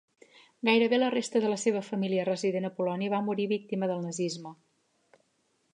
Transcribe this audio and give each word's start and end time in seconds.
Gairebé 0.69 0.97
la 0.99 1.09
resta 1.15 1.41
de 1.43 1.51
la 1.51 1.59
seva 1.65 1.83
família 1.89 2.23
resident 2.31 2.67
a 2.69 2.73
Polònia 2.81 3.15
va 3.17 3.23
morir 3.29 3.49
víctima 3.55 3.91
del 3.93 4.05
nazisme. 4.09 4.57